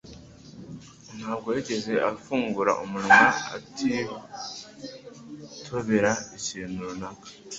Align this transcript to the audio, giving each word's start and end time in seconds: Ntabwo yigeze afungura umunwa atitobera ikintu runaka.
Ntabwo 1.17 1.47
yigeze 1.55 1.93
afungura 2.11 2.71
umunwa 2.83 3.23
atitobera 3.57 6.11
ikintu 6.37 6.79
runaka. 6.89 7.27